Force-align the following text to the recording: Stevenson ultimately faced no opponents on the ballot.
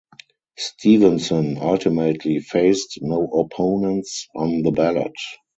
Stevenson 0.57 1.59
ultimately 1.59 2.39
faced 2.39 2.97
no 3.03 3.27
opponents 3.27 4.27
on 4.35 4.63
the 4.63 4.71
ballot. 4.71 5.13